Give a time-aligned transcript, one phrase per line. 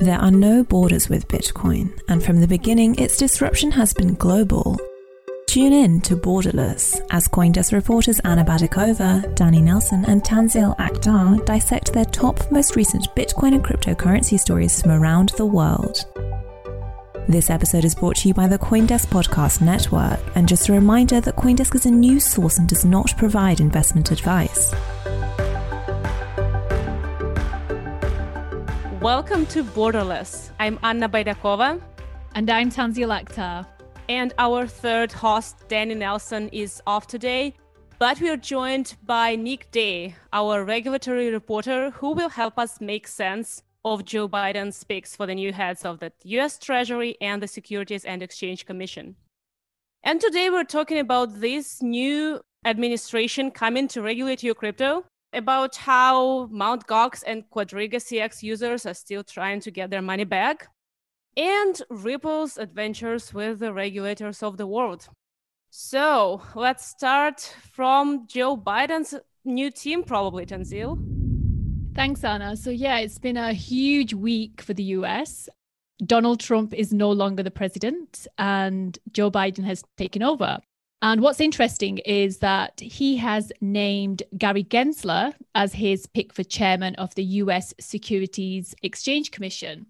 [0.00, 4.78] There are no borders with Bitcoin, and from the beginning, its disruption has been global.
[5.46, 11.92] Tune in to Borderless as Coindesk reporters Anna Baydakova, Danny Nelson, and Tanzil Akhtar dissect
[11.92, 16.06] their top most recent Bitcoin and cryptocurrency stories from around the world.
[17.28, 21.20] This episode is brought to you by the Coindesk Podcast Network, and just a reminder
[21.20, 24.74] that Coindesk is a news source and does not provide investment advice.
[29.10, 30.50] Welcome to Borderless.
[30.60, 31.82] I'm Anna Baydakova.
[32.36, 33.66] And I'm Tanzil Akhtar.
[34.08, 37.54] And our third host, Danny Nelson, is off today.
[37.98, 43.08] But we are joined by Nick Day, our regulatory reporter, who will help us make
[43.08, 47.48] sense of Joe Biden's picks for the new heads of the US Treasury and the
[47.48, 49.16] Securities and Exchange Commission.
[50.04, 56.46] And today we're talking about this new administration coming to regulate your crypto about how
[56.50, 56.86] Mt.
[56.86, 60.68] Gox and Quadriga CX users are still trying to get their money back,
[61.36, 65.08] and Ripple's adventures with the regulators of the world.
[65.70, 67.40] So let's start
[67.72, 69.14] from Joe Biden's
[69.44, 70.98] new team, probably, Tanzil.
[71.94, 72.56] Thanks, Anna.
[72.56, 75.48] So, yeah, it's been a huge week for the US.
[76.04, 80.58] Donald Trump is no longer the president, and Joe Biden has taken over.
[81.02, 86.94] And what's interesting is that he has named Gary Gensler as his pick for chairman
[86.96, 89.86] of the US Securities Exchange Commission.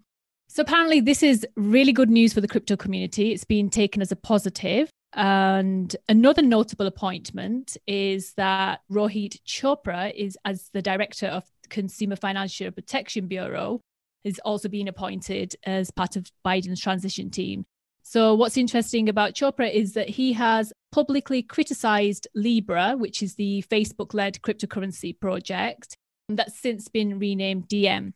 [0.47, 3.31] So apparently, this is really good news for the crypto community.
[3.31, 4.89] It's been taken as a positive.
[5.13, 12.71] And another notable appointment is that Rohit Chopra is as the director of Consumer Financial
[12.71, 13.81] Protection Bureau
[14.23, 17.65] is also being appointed as part of Biden's transition team.
[18.03, 23.63] So, what's interesting about Chopra is that he has publicly criticized Libra, which is the
[23.69, 25.95] Facebook led cryptocurrency project
[26.29, 28.13] that's since been renamed Diem.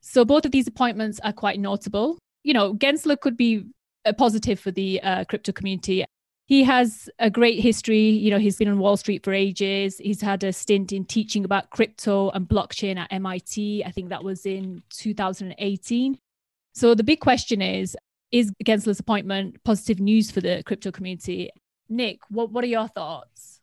[0.00, 2.18] So, both of these appointments are quite notable.
[2.42, 3.64] You know, Gensler could be
[4.04, 6.04] a positive for the uh, crypto community.
[6.46, 8.10] He has a great history.
[8.10, 9.96] You know, he's been on Wall Street for ages.
[9.96, 13.82] He's had a stint in teaching about crypto and blockchain at MIT.
[13.84, 16.18] I think that was in 2018.
[16.74, 17.96] So the big question is
[18.30, 21.50] is Gensler's appointment positive news for the crypto community?
[21.88, 23.60] Nick, what, what are your thoughts?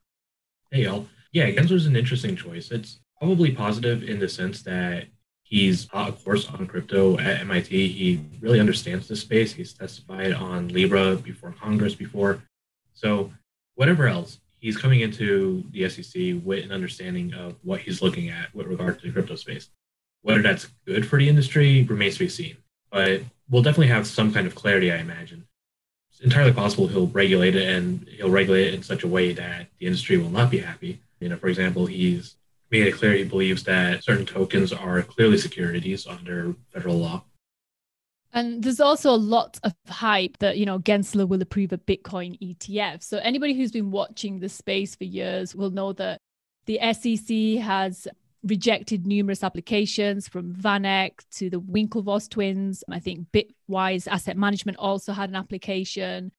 [0.72, 1.08] Hey, y'all.
[1.32, 2.72] Yeah, Gensler's an interesting choice.
[2.72, 5.06] It's probably positive in the sense that
[5.44, 7.88] he's taught a course on crypto at MIT.
[7.90, 9.54] He really understands the space.
[9.54, 12.44] He's testified on Libra before Congress before.
[12.94, 13.32] So,
[13.76, 18.54] whatever else, he's coming into the SEC with an understanding of what he's looking at
[18.54, 19.70] with regard to the crypto space.
[20.22, 22.58] Whether that's good for the industry remains to be seen
[22.92, 25.48] but we'll definitely have some kind of clarity, I imagine.
[26.22, 29.88] Entirely possible he'll regulate it and he'll regulate it in such a way that the
[29.88, 31.02] industry will not be happy.
[31.20, 32.36] You know, for example, he's
[32.70, 37.24] made it clear he believes that certain tokens are clearly securities under federal law.
[38.34, 42.40] And there's also a lot of hype that, you know, Gensler will approve a Bitcoin
[42.40, 43.04] ETF.
[43.04, 46.20] So anybody who's been watching the space for years will know that
[46.66, 48.08] the SEC has
[48.44, 52.84] rejected numerous applications from VanEck to the Winklevoss twins.
[52.90, 56.32] I think Bitwise Asset Management also had an application.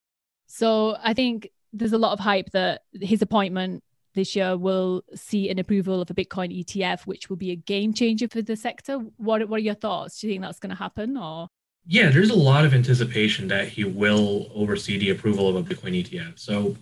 [0.46, 3.82] So I think there's a lot of hype that his appointment
[4.14, 7.94] this year will see an approval of a Bitcoin ETF, which will be a game
[7.94, 8.98] changer for the sector.
[9.16, 10.20] What, what are your thoughts?
[10.20, 11.48] Do you think that's going to happen or?
[11.86, 16.04] Yeah, there's a lot of anticipation that he will oversee the approval of a Bitcoin
[16.04, 16.38] ETF.
[16.38, 16.76] So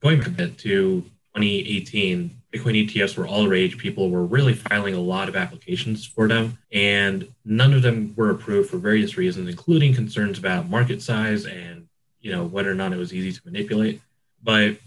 [0.00, 1.02] going back to
[1.34, 3.76] 2018, Bitcoin ETFs were all the rage.
[3.76, 8.30] People were really filing a lot of applications for them, and none of them were
[8.30, 11.88] approved for various reasons, including concerns about market size and
[12.20, 14.00] you know whether or not it was easy to manipulate.
[14.42, 14.78] But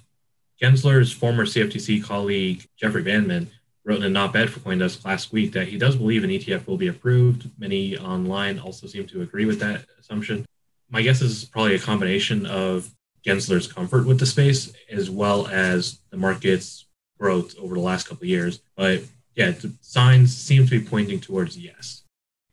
[0.61, 3.49] Gensler's former CFTC colleague Jeffrey Bandman
[3.83, 6.77] wrote in a op-ed for CoinDesk last week that he does believe an ETF will
[6.77, 7.49] be approved.
[7.57, 10.45] Many online also seem to agree with that assumption.
[10.89, 12.91] My guess is probably a combination of
[13.25, 16.85] Gensler's comfort with the space, as well as the market's
[17.21, 18.61] growth over the last couple of years.
[18.75, 19.03] But
[19.35, 22.03] yeah, the signs seem to be pointing towards yes.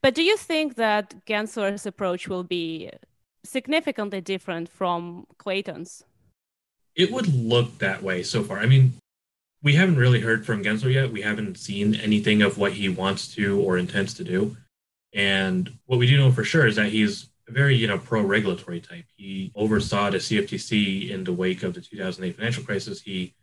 [0.02, 2.90] But do you think that Gensler's approach will be
[3.44, 6.04] significantly different from Clayton's?
[6.94, 8.58] It would look that way so far.
[8.58, 8.92] I mean,
[9.62, 11.12] we haven't really heard from Gensler yet.
[11.12, 14.56] We haven't seen anything of what he wants to or intends to do.
[15.12, 18.80] And what we do know for sure is that he's a very you know pro-regulatory
[18.80, 19.06] type.
[19.16, 23.00] He oversaw the CFTC in the wake of the 2008 financial crisis.
[23.00, 23.34] He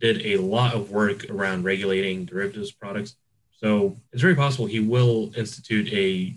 [0.00, 3.16] did a lot of work around regulating derivatives products.
[3.50, 6.34] So it's very possible he will institute a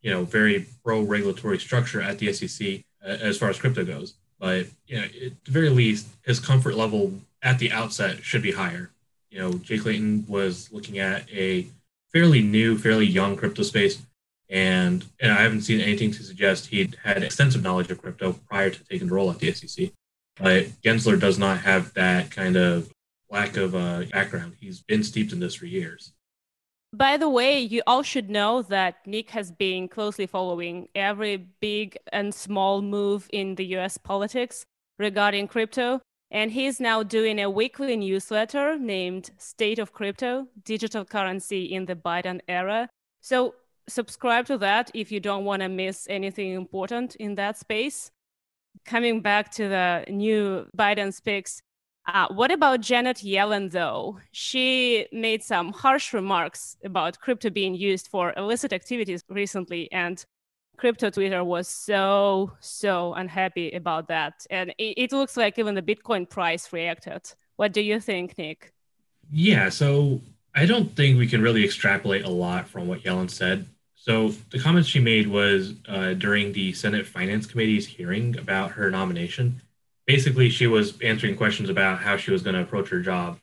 [0.00, 4.14] you know very pro-regulatory structure at the SEC uh, as far as crypto goes.
[4.38, 7.12] But you know, at the very least, his comfort level
[7.42, 8.90] at the outset should be higher.
[9.30, 11.66] You know, Jay Clayton was looking at a
[12.12, 14.02] fairly new, fairly young crypto space
[14.50, 18.68] And, and I haven't seen anything to suggest he'd had extensive knowledge of crypto prior
[18.68, 19.90] to taking the role at the SEC.
[20.36, 22.92] But Gensler does not have that kind of
[23.32, 24.54] lack of uh, background.
[24.60, 26.12] He's been steeped in this for years.
[26.94, 31.96] By the way, you all should know that Nick has been closely following every big
[32.12, 34.66] and small move in the US politics
[34.98, 36.00] regarding crypto.
[36.30, 41.96] And he's now doing a weekly newsletter named State of Crypto Digital Currency in the
[41.96, 42.88] Biden Era.
[43.20, 43.54] So
[43.88, 48.10] subscribe to that if you don't want to miss anything important in that space.
[48.84, 51.62] Coming back to the new Biden speaks,
[52.06, 54.18] uh, what about Janet Yellen, though?
[54.32, 60.24] She made some harsh remarks about crypto being used for illicit activities recently, and
[60.76, 64.44] crypto Twitter was so, so unhappy about that.
[64.50, 67.22] And it, it looks like even the Bitcoin price reacted.
[67.56, 68.72] What do you think, Nick?
[69.30, 70.20] Yeah, so
[70.56, 73.68] I don't think we can really extrapolate a lot from what Yellen said.
[73.94, 78.90] So the comments she made was uh, during the Senate Finance Committee's hearing about her
[78.90, 79.62] nomination
[80.12, 83.38] basically she was answering questions about how she was going to approach her job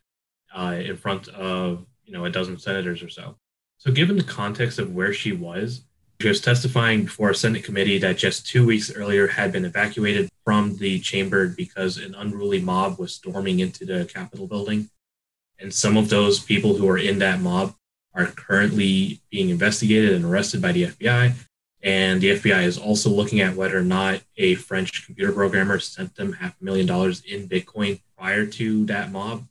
[0.54, 3.36] uh, in front of you know a dozen senators or so.
[3.80, 5.82] So given the context of where she was,
[6.22, 10.30] she was testifying before a Senate committee that just two weeks earlier had been evacuated
[10.46, 14.92] from the chamber because an unruly mob was storming into the Capitol building.
[15.58, 17.74] And some of those people who are in that mob
[18.14, 21.34] are currently being investigated and arrested by the FBI.
[21.82, 26.16] And the FBI is also looking at whether or not a French computer programmer sent
[26.16, 29.48] them half a million dollars in Bitcoin prior to that mob.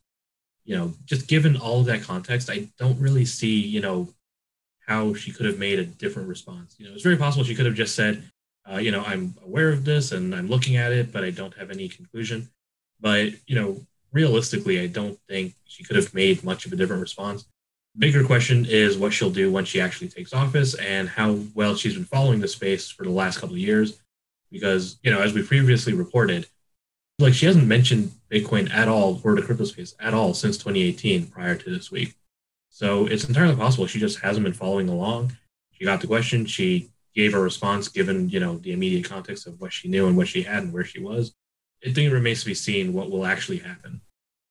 [0.65, 4.09] You know, just given all of that context, I don't really see, you know,
[4.87, 6.77] how she could have made a different response.
[6.79, 8.31] You know, it's very possible she could have just said,
[8.71, 11.57] uh, you know, I'm aware of this and I'm looking at it, but I don't
[11.57, 12.51] have any conclusion.
[13.01, 17.01] But, you know, realistically, I don't think she could have made much of a different
[17.01, 17.47] response
[17.97, 21.95] bigger question is what she'll do when she actually takes office and how well she's
[21.95, 24.01] been following the space for the last couple of years.
[24.51, 26.47] Because, you know, as we previously reported,
[27.19, 31.27] like she hasn't mentioned Bitcoin at all or the crypto space at all since 2018
[31.27, 32.15] prior to this week.
[32.71, 35.37] So it's entirely possible she just hasn't been following along.
[35.73, 39.61] She got the question, she gave a response given, you know, the immediate context of
[39.61, 41.35] what she knew and what she had and where she was.
[41.81, 44.01] It remains to be seen what will actually happen.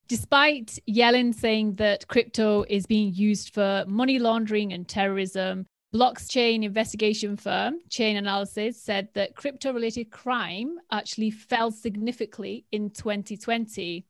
[0.07, 7.35] Despite Yellen saying that crypto is being used for money laundering and terrorism, blockchain investigation
[7.35, 14.05] firm Chainalysis said that crypto related crime actually fell significantly in 2020.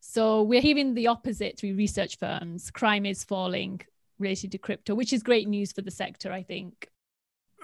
[0.00, 2.70] So we're hearing the opposite through research firms.
[2.70, 3.80] Crime is falling
[4.18, 6.88] related to crypto, which is great news for the sector, I think.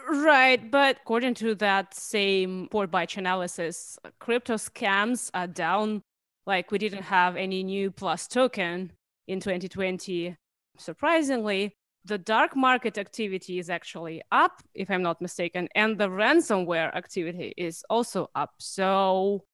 [0.09, 6.03] Right, but according to that same report by Chainalysis, crypto scams are down
[6.47, 8.91] like we didn't have any new PlusToken
[9.29, 10.37] in 2020.
[10.79, 16.95] Surprisingly, the dark market activity is actually up, if I'm not mistaken, and the ransomware
[16.95, 18.55] activity is also up.
[18.59, 19.45] So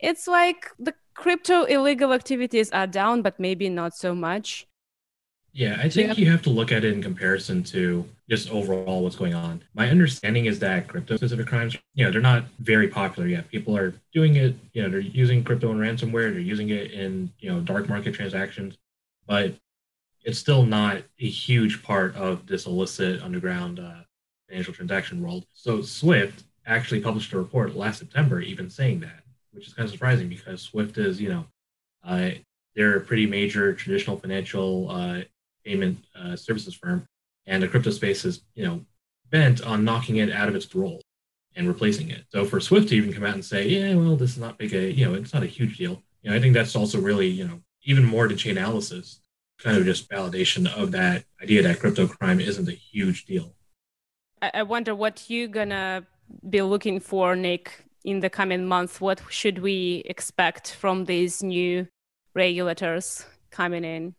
[0.00, 4.66] it's like the crypto illegal activities are down, but maybe not so much.
[5.58, 6.14] Yeah, I think yeah.
[6.14, 9.60] you have to look at it in comparison to just overall what's going on.
[9.74, 13.48] My understanding is that crypto specific crimes, you know, they're not very popular yet.
[13.48, 17.32] People are doing it, you know, they're using crypto and ransomware, they're using it in,
[17.40, 18.78] you know, dark market transactions,
[19.26, 19.52] but
[20.22, 24.02] it's still not a huge part of this illicit underground uh,
[24.48, 25.44] financial transaction world.
[25.54, 29.90] So Swift actually published a report last September even saying that, which is kind of
[29.92, 31.46] surprising because Swift is, you know,
[32.04, 32.30] uh,
[32.76, 35.22] they're a pretty major traditional financial uh,
[35.64, 37.06] payment uh, services firm,
[37.46, 38.84] and the crypto space is you know
[39.30, 41.02] bent on knocking it out of its role
[41.54, 42.24] and replacing it.
[42.30, 44.74] So for Swift to even come out and say, yeah, well, this is not big
[44.74, 46.02] a you know it's not a huge deal.
[46.22, 49.20] You know, I think that's also really you know even more to Chainalysis,
[49.58, 53.54] kind of just validation of that idea that crypto crime isn't a huge deal.
[54.40, 56.06] I wonder what you're gonna
[56.48, 59.00] be looking for, Nick, in the coming months.
[59.00, 61.88] What should we expect from these new
[62.34, 64.14] regulators coming in?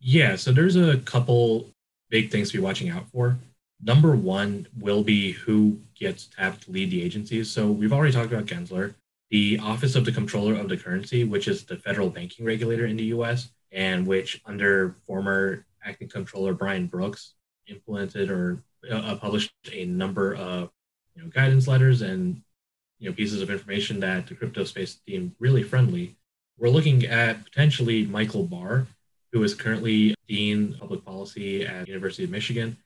[0.00, 1.70] Yeah, so there's a couple
[2.10, 3.38] big things to be watching out for.
[3.82, 7.50] Number one will be who gets tapped to lead the agencies.
[7.50, 8.94] So we've already talked about Gensler,
[9.30, 12.96] the Office of the Comptroller of the Currency, which is the federal banking regulator in
[12.96, 17.34] the US, and which under former acting Comptroller Brian Brooks
[17.66, 20.70] implemented or uh, published a number of
[21.16, 22.42] you know, guidance letters and
[22.98, 26.16] you know pieces of information that the crypto space deemed really friendly.
[26.58, 28.86] We're looking at potentially Michael Barr,
[29.34, 32.76] who is currently Dean Public Policy at University of Michigan,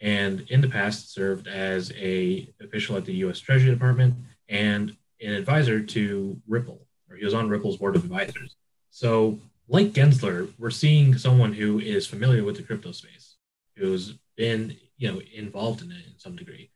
[0.00, 3.38] and in the past served as a official at the U.S.
[3.38, 4.14] Treasury Department
[4.48, 8.56] and an advisor to Ripple, or he was on Ripple's board of advisors.
[8.90, 9.38] So,
[9.68, 13.36] like Gensler, we're seeing someone who is familiar with the crypto space,
[13.76, 16.70] who's been you know, involved in it in some degree.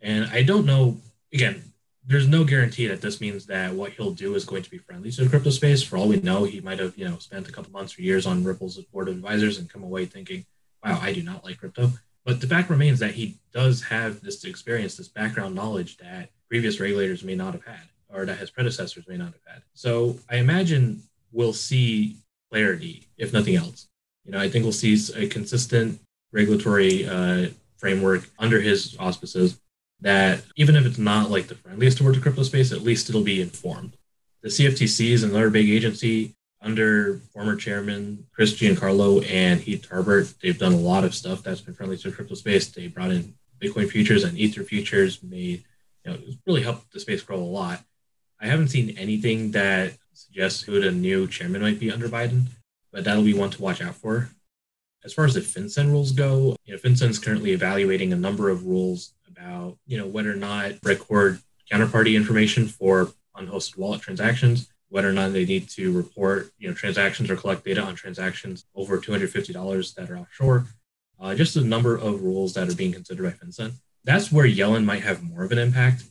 [0.00, 0.96] And I don't know,
[1.32, 1.71] again,
[2.04, 5.10] there's no guarantee that this means that what he'll do is going to be friendly
[5.12, 5.82] to the crypto space.
[5.82, 8.26] For all we know, he might have, you know, spent a couple months or years
[8.26, 10.44] on Ripple's board of advisors and come away thinking,
[10.84, 11.90] wow, I do not like crypto.
[12.24, 16.80] But the fact remains that he does have this experience, this background knowledge that previous
[16.80, 19.62] regulators may not have had, or that his predecessors may not have had.
[19.74, 22.16] So I imagine we'll see
[22.50, 23.88] clarity, if nothing else.
[24.24, 26.00] You know, I think we'll see a consistent
[26.32, 29.60] regulatory uh, framework under his auspices
[30.02, 33.22] that even if it's not like the friendliest towards the crypto space, at least it'll
[33.22, 33.96] be informed.
[34.42, 40.34] The CFTC is another big agency under former chairman Chris Giancarlo and Heath Tarbert.
[40.40, 42.68] They've done a lot of stuff that's been friendly to the crypto space.
[42.68, 45.64] They brought in Bitcoin futures and Ether futures, made
[46.04, 47.80] you know, really helped the space grow a lot.
[48.40, 52.46] I haven't seen anything that suggests who the new chairman might be under Biden,
[52.92, 54.30] but that'll be one to watch out for.
[55.04, 59.14] As far as the FinCEN rules go, you know, currently evaluating a number of rules
[59.36, 65.12] about, you know, whether or not record counterparty information for unhosted wallet transactions, whether or
[65.12, 69.94] not they need to report, you know, transactions or collect data on transactions over $250
[69.94, 70.66] that are offshore.
[71.20, 73.72] Uh, just a number of rules that are being considered by FinCEN.
[74.04, 76.04] That's where Yellen might have more of an impact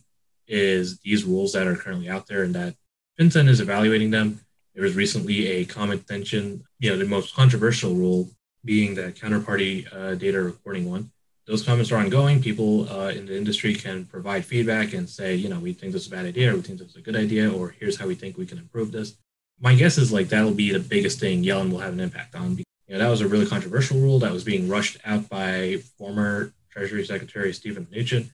[0.48, 2.74] is these rules that are currently out there and that
[3.20, 4.40] FinCEN is evaluating them.
[4.74, 8.30] There was recently a comment extension, you know, the most controversial rule
[8.64, 11.10] being the counterparty uh, data recording one.
[11.46, 12.40] Those comments are ongoing.
[12.40, 16.02] People uh, in the industry can provide feedback and say, you know, we think this
[16.02, 18.06] is a bad idea, or we think this is a good idea, or here's how
[18.06, 19.16] we think we can improve this.
[19.60, 22.58] My guess is like that'll be the biggest thing Yellen will have an impact on.
[22.58, 26.52] You know, that was a really controversial rule that was being rushed out by former
[26.70, 28.30] Treasury Secretary Stephen Mnuchin.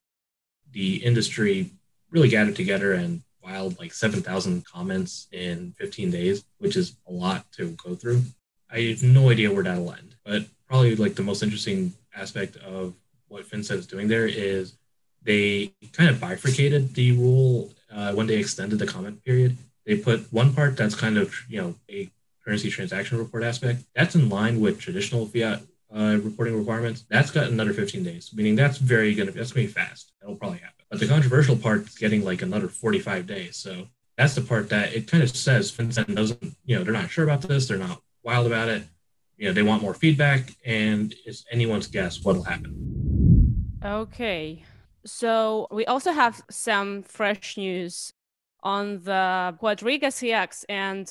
[0.71, 1.71] The industry
[2.11, 7.51] really gathered together and filed like 7,000 comments in 15 days, which is a lot
[7.53, 8.21] to go through.
[8.71, 12.93] I have no idea where that'll end, but probably like the most interesting aspect of
[13.27, 14.73] what FinCEN is doing there is
[15.23, 19.57] they kind of bifurcated the rule uh, when they extended the comment period.
[19.85, 22.09] They put one part that's kind of you know a
[22.43, 25.61] currency transaction report aspect that's in line with traditional fiat
[25.95, 27.05] uh, reporting requirements.
[27.09, 30.11] That's got another 15 days, meaning that's very gonna that's gonna be fast.
[30.21, 30.85] That'll probably happen.
[30.89, 33.55] But the controversial part is getting like another 45 days.
[33.57, 37.09] So that's the part that it kind of says FinCEN doesn't, you know, they're not
[37.09, 37.67] sure about this.
[37.67, 38.83] They're not wild about it.
[39.39, 43.79] You know, they want more feedback, and it's anyone's guess what'll happen.
[43.83, 44.65] Okay.
[45.05, 48.11] So we also have some fresh news
[48.63, 51.09] on the Quadriga CX and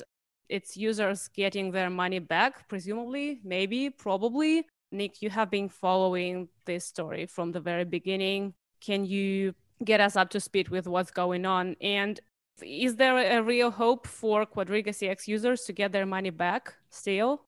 [0.51, 4.67] its users getting their money back, presumably, maybe, probably.
[4.93, 8.53] Nick, you have been following this story from the very beginning.
[8.83, 9.55] Can you
[9.85, 11.77] get us up to speed with what's going on?
[11.81, 12.21] And
[12.63, 17.48] is there a real hope for Quadriga CX users to get their money back still?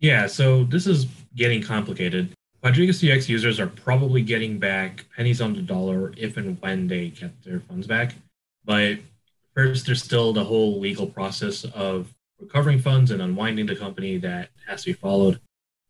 [0.00, 2.32] Yeah, so this is getting complicated.
[2.62, 7.08] Quadriga CX users are probably getting back pennies on the dollar if and when they
[7.08, 8.14] get their funds back.
[8.64, 8.98] But
[9.54, 14.50] first, there's still the whole legal process of recovering funds and unwinding the company that
[14.66, 15.40] has to be followed.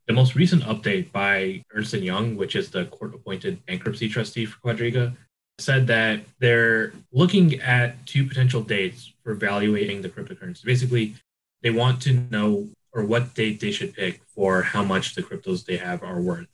[0.06, 4.60] The most recent update by Ernst & Young, which is the court-appointed bankruptcy trustee for
[4.60, 5.16] Quadriga,
[5.58, 10.64] said that they're looking at two potential dates for evaluating the cryptocurrency.
[10.64, 11.14] Basically,
[11.62, 15.66] they want to know or what date they should pick for how much the cryptos
[15.66, 16.46] they have are worth.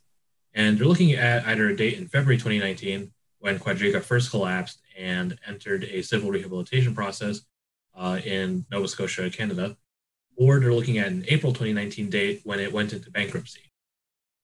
[0.53, 5.39] And they're looking at either a date in February 2019 when Quadriga first collapsed and
[5.47, 7.43] entered a civil rehabilitation process
[7.97, 9.77] uh, in Nova Scotia, Canada,
[10.37, 13.71] or they're looking at an April 2019 date when it went into bankruptcy.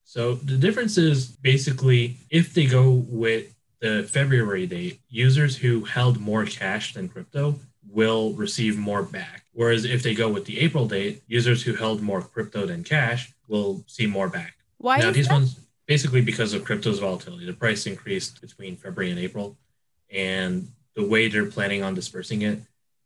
[0.05, 6.19] So the difference is basically if they go with the February date, users who held
[6.19, 9.43] more cash than crypto will receive more back.
[9.59, 13.33] Whereas if they go with the April date, users who held more crypto than cash
[13.49, 14.55] will see more back.
[14.77, 14.99] Why?
[14.99, 15.33] Now, these that?
[15.33, 17.45] ones basically because of crypto's volatility.
[17.45, 19.57] The price increased between February and April.
[20.09, 22.59] And the way they're planning on dispersing it,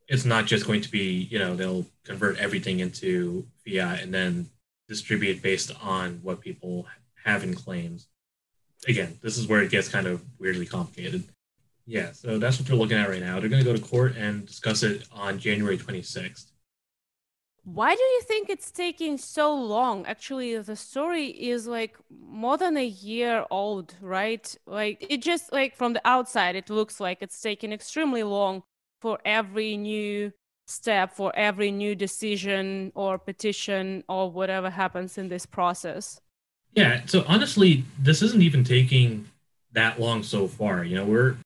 [0.07, 4.47] it's not just going to be, you know, they'll convert everything into fiat and then
[4.87, 6.85] distribute based on what people
[7.23, 8.05] have in claims
[8.87, 11.23] again, this is where it gets kind of weirdly complicated.
[11.85, 13.39] Yeah, so that's what they're looking at right now.
[13.39, 16.45] They're going to go to court and discuss it on January 26th.
[17.65, 20.05] Why do you think it's taking so long?
[20.05, 24.53] Actually, the story is like more than a year old, right?
[24.65, 28.63] Like it just like from the outside, it looks like it's taking extremely long
[28.99, 30.33] for every new
[30.67, 36.19] step, for every new decision or petition or whatever happens in this process.
[36.75, 37.01] Yeah.
[37.05, 39.27] So honestly, this isn't even taking
[39.71, 40.83] that long so far.
[40.83, 41.37] You know, we're,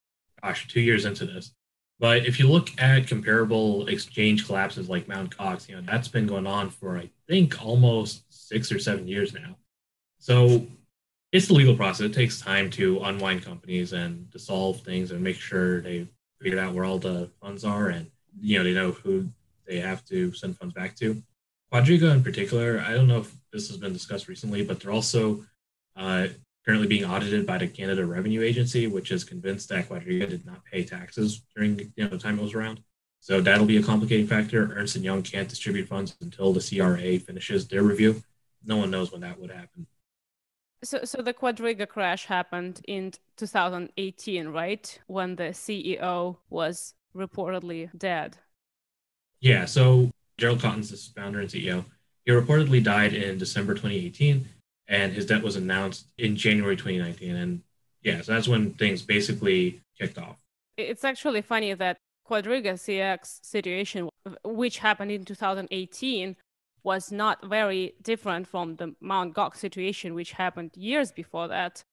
[0.42, 1.52] gosh, two years into this.
[2.00, 6.28] But if you look at comparable exchange collapses like Mount Gox, you know, that's been
[6.28, 9.56] going on for, I think, almost six or seven years now.
[10.20, 10.68] So
[11.32, 12.08] it's the legal process.
[12.08, 16.08] It takes time to unwind companies and dissolve things and make sure they
[16.42, 19.28] figure out where all the funds are and you know they know who
[19.66, 21.22] they have to send funds back to.
[21.74, 25.44] Quadriga in particular, I don't know if this has been discussed recently, but they're also
[25.96, 26.28] uh,
[26.68, 30.66] currently being audited by the Canada Revenue Agency, which is convinced that Quadriga did not
[30.66, 32.82] pay taxes during you know, the time it was around.
[33.22, 34.74] So that'll be a complicating factor.
[34.76, 38.22] Ernst & Young can't distribute funds until the CRA finishes their review.
[38.66, 39.88] No one knows when that would happen.
[40.84, 45.00] So, so the Quadriga crash happened in 2018, right?
[45.08, 48.38] When the CEO was reportedly dead.
[49.40, 49.66] Yeah.
[49.66, 51.86] So Gerald Cotten's the founder and CEO.
[52.26, 54.48] He reportedly died in December 2018,
[54.88, 57.36] and his death was announced in January 2019.
[57.36, 57.62] And
[58.04, 60.38] yeah, so that's when things basically kicked off.
[60.78, 61.98] It's actually funny that
[62.30, 64.10] Quadriga CX situation,
[64.44, 66.36] which happened in 2018,
[66.84, 71.84] was not very different from the Mount Gox situation, which happened years before that.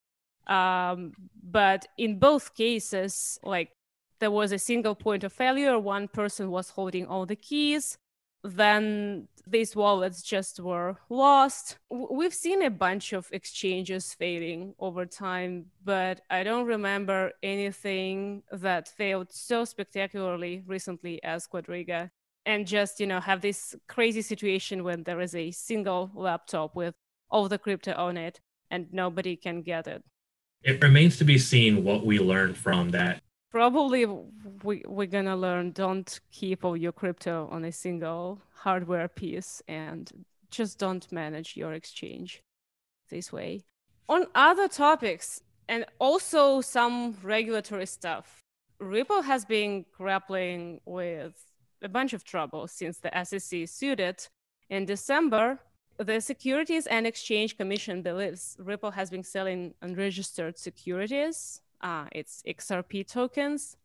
[0.47, 3.73] Um, but in both cases, like
[4.21, 7.99] there was a single point of failure, one person was holding all the keys,
[8.45, 11.79] then these wallets just were lost.
[11.91, 18.89] We've seen a bunch of exchanges failing over time, but I don't remember anything that
[18.89, 22.11] failed so spectacularly recently as Quadriga.
[22.47, 26.95] And just, you know, have this crazy situation when there is a single laptop with
[27.31, 30.05] all the crypto on it and nobody can get it.
[30.63, 33.23] It remains to be seen what we learn from that
[33.55, 34.05] probably
[34.65, 40.11] we, we're gonna learn don't keep all your crypto on a single hardware piece and
[40.51, 42.43] just don't manage your exchange
[43.11, 43.63] this way.
[44.09, 48.43] On other topics and also some regulatory stuff
[48.81, 51.37] ripple has been grappling with
[51.81, 54.31] a bunch of trouble since the sec sued it.
[54.69, 55.61] In december
[55.97, 63.07] the Securities and Exchange Commission believes Ripple has been selling unregistered securities uh, its XRP
[63.07, 63.77] tokens.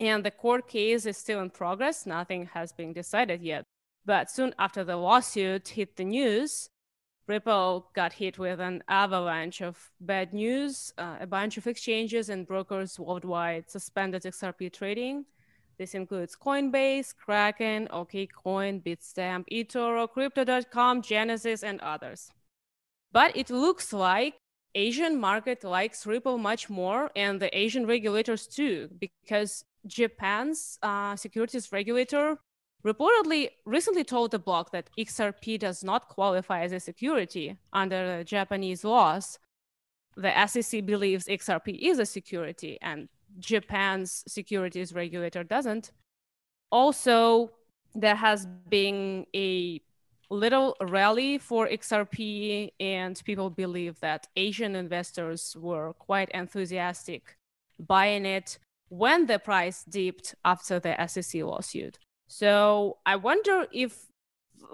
[0.00, 2.04] And the court case is still in progress.
[2.04, 3.64] Nothing has been decided yet.
[4.04, 6.68] But soon after the lawsuit hit the news,
[7.26, 10.92] Ripple got hit with an avalanche of bad news.
[10.98, 15.24] Uh, a bunch of exchanges and brokers worldwide suspended XRP trading.
[15.78, 22.30] This includes Coinbase, Kraken, OKCoin, Bitstamp, eToro, Crypto.com, Genesis, and others.
[23.10, 24.34] But it looks like
[24.74, 31.70] Asian market likes Ripple much more, and the Asian regulators too, because Japan's uh, securities
[31.72, 32.38] regulator
[32.84, 38.84] reportedly recently told the block that XRP does not qualify as a security under Japanese
[38.84, 39.38] laws.
[40.16, 43.08] The SEC believes XRP is a security, and
[43.38, 45.92] Japan's securities regulator doesn't.
[46.70, 47.50] Also,
[47.94, 49.80] there has been a
[50.30, 57.36] little rally for XRP, and people believe that Asian investors were quite enthusiastic
[57.78, 58.58] buying it
[58.88, 61.98] when the price dipped after the SEC lawsuit.
[62.28, 64.06] So I wonder if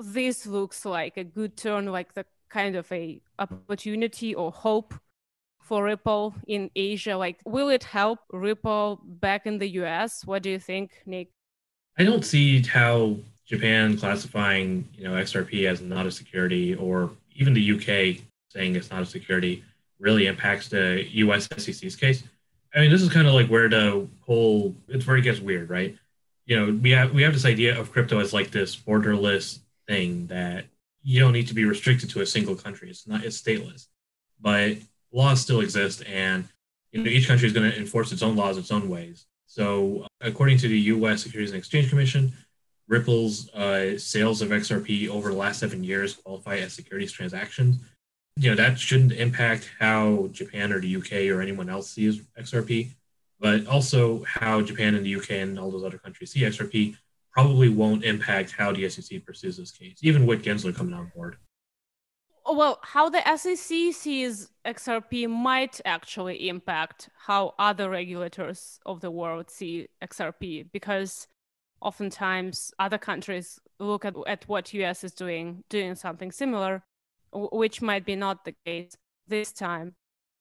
[0.03, 4.95] this looks like a good turn, like the kind of a opportunity or hope
[5.61, 7.17] for Ripple in Asia.
[7.17, 10.25] Like, will it help Ripple back in the US?
[10.27, 11.29] What do you think, Nick?
[11.99, 13.17] I don't see how
[13.51, 18.91] Japan classifying you know XRP as not a security, or even the UK saying it's
[18.91, 19.65] not a security,
[19.99, 22.23] really impacts the US SEC's case.
[22.73, 25.69] I mean, this is kind of like where the whole it's where it gets weird,
[25.69, 25.97] right?
[26.47, 29.59] You know, we have we have this idea of crypto as like this borderless
[29.89, 30.67] thing that
[31.03, 32.89] you don't need to be restricted to a single country.
[32.89, 33.89] It's not it's stateless,
[34.41, 34.77] but
[35.13, 36.45] laws still exist, and
[36.93, 39.27] you know each country is going to enforce its own laws its own ways.
[39.47, 41.25] So, according to the U.S.
[41.25, 42.33] Securities and Exchange Commission,
[42.91, 47.79] Ripple's uh, sales of XRP over the last seven years qualify as securities transactions.
[48.37, 52.89] You know, that shouldn't impact how Japan or the UK or anyone else sees XRP,
[53.39, 56.97] but also how Japan and the UK and all those other countries see XRP
[57.33, 61.37] probably won't impact how the SEC pursues this case, even with Gensler coming on board.
[62.45, 69.49] Well, how the SEC sees XRP might actually impact how other regulators of the world
[69.49, 71.29] see XRP because
[71.81, 76.83] oftentimes other countries look at, at what us is doing doing something similar
[77.33, 78.97] which might be not the case
[79.29, 79.95] this time.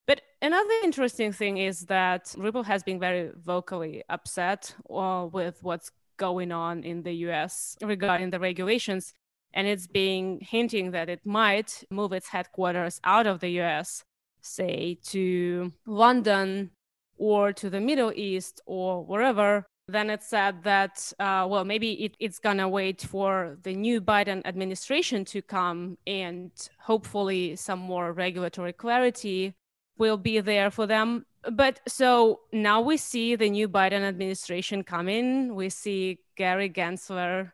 [0.08, 5.92] But another interesting thing is that ripple has been very vocally upset uh, with what's
[6.18, 9.14] going on in the us regarding the regulations
[9.54, 14.04] and it's being hinting that it might move its headquarters out of the us
[14.42, 16.70] say to london
[17.18, 22.16] or to the middle east or wherever then it said that, uh, well, maybe it,
[22.20, 28.14] it's going to wait for the new Biden administration to come and hopefully some more
[28.14, 29.54] regulatory clarity
[29.98, 31.26] will be there for them.
[31.52, 35.56] But so now we see the new Biden administration coming.
[35.56, 37.52] We see Gary Gensler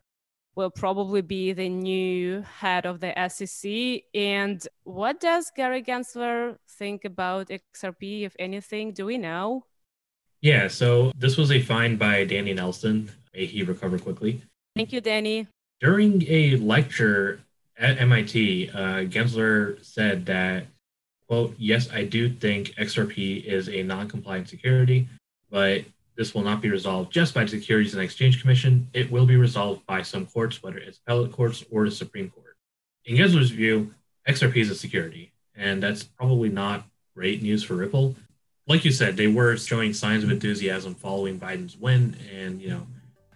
[0.55, 4.03] will probably be the new head of the SEC.
[4.13, 8.93] And what does Gary Gensler think about XRP, if anything?
[8.93, 9.65] Do we know?
[10.45, 13.09] Yeah, so this was a find by Danny Nelson.
[13.33, 14.43] May he recover quickly.
[14.75, 15.47] Thank you, Danny.
[15.81, 17.39] During a lecture
[17.79, 20.67] at MIT, uh, Gensler said that,
[21.27, 25.07] quote, yes, I do think XRP is a non compliant security,
[25.49, 25.83] but
[26.15, 28.87] this will not be resolved just by the Securities and Exchange Commission.
[28.93, 32.55] It will be resolved by some courts, whether it's appellate courts or the Supreme Court.
[33.05, 33.95] In Gensler's view,
[34.27, 38.15] XRP is a security, and that's probably not great news for Ripple
[38.67, 42.87] like you said, they were showing signs of enthusiasm following Biden's win, and you know,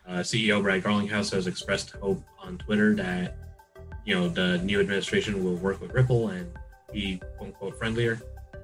[0.08, 3.38] uh, CEO Brad Garlinghouse has expressed hope on Twitter that
[4.06, 6.52] you know the new administration will work with Ripple and
[6.92, 8.20] be quote unquote friendlier.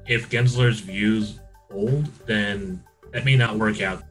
[0.08, 1.40] If Gensler's views
[1.72, 4.04] hold, then that may not work out.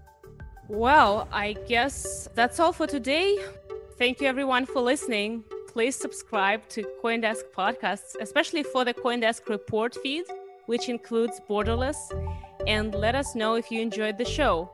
[0.69, 3.37] Well, I guess that's all for today.
[3.99, 5.45] Thank you everyone for listening.
[5.69, 10.25] Please subscribe to CoinDesk podcasts, especially for the CoinDesk report feed
[10.67, 11.97] which includes Borderless,
[12.67, 14.71] and let us know if you enjoyed the show.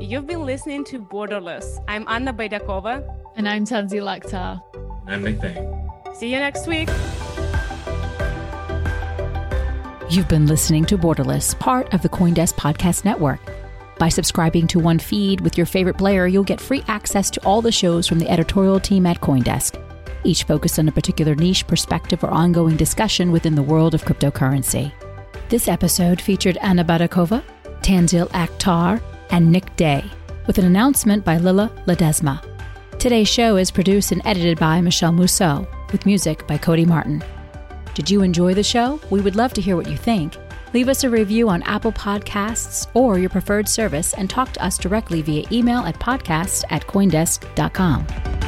[0.00, 1.82] You've been listening to Borderless.
[1.88, 3.04] I'm Anna Baydakova.
[3.36, 4.62] And I'm Tanzil Akhtar.
[5.06, 5.56] I'm Nick Day.
[6.14, 6.88] See you next week.
[10.08, 13.40] You've been listening to Borderless, part of the Coindesk Podcast Network.
[13.98, 17.60] By subscribing to one feed with your favorite player, you'll get free access to all
[17.60, 19.82] the shows from the editorial team at Coindesk,
[20.24, 24.92] each focused on a particular niche, perspective, or ongoing discussion within the world of cryptocurrency.
[25.48, 27.40] This episode featured Anna Baydakova,
[27.80, 30.04] Tanzil Akhtar, and Nick Day,
[30.48, 32.44] with an announcement by Lila Ledesma.
[32.98, 37.22] Today's show is produced and edited by Michelle Mousseau, with music by Cody Martin.
[37.94, 39.00] Did you enjoy the show?
[39.08, 40.34] We would love to hear what you think.
[40.74, 44.76] Leave us a review on Apple Podcasts or your preferred service and talk to us
[44.76, 48.45] directly via email at podcast at coindesk.com.